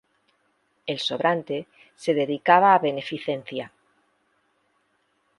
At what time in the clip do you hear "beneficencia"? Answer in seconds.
2.79-3.71